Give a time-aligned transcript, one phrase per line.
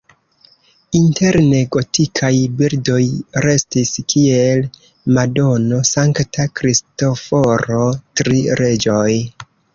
[0.99, 3.03] Interne gotikaj bildoj
[3.45, 4.65] restis, kiel
[5.19, 7.85] Madono, Sankta Kristoforo,
[8.23, 9.07] Tri reĝoj.